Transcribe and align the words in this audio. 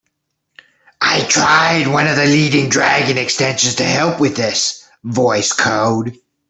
I 0.99 1.21
tried 1.25 1.85
one 1.87 2.07
of 2.07 2.15
the 2.15 2.25
leading 2.25 2.69
Dragon 2.69 3.19
extensions 3.19 3.75
to 3.75 3.83
help 3.83 4.19
with 4.19 4.35
this, 4.35 4.83
Voice 5.03 5.51
Code. 5.51 6.17